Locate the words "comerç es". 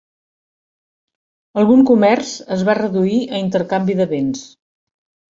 1.89-2.63